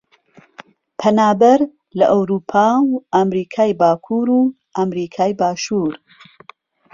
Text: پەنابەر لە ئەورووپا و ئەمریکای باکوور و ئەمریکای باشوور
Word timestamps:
پەنابەر 0.99 1.59
لە 1.97 2.05
ئەورووپا 2.11 2.67
و 2.89 2.91
ئەمریکای 3.13 3.77
باکوور 3.81 4.27
و 4.37 4.41
ئەمریکای 4.77 5.33
باشوور 5.39 5.93